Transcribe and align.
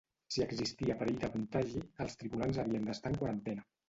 Si 0.35 0.43
existia 0.43 0.95
perill 1.01 1.19
de 1.23 1.29
contagi, 1.33 1.81
els 2.05 2.15
tripulants 2.21 2.57
havien 2.65 2.89
d'estar 2.89 3.13
en 3.13 3.19
quarantena. 3.21 3.67